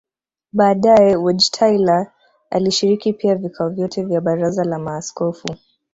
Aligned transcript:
Baadae 0.53 1.15
Wojtyla 1.15 2.11
alishiriki 2.49 3.13
pia 3.13 3.35
vikao 3.35 3.69
vyote 3.69 4.03
vya 4.03 4.21
baraza 4.21 4.63
la 4.63 4.79
maaskofu 4.79 5.55